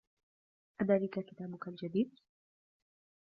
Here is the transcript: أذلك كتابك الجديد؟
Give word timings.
أذلك 0.81 1.19
كتابك 1.19 1.67
الجديد؟ 1.67 2.19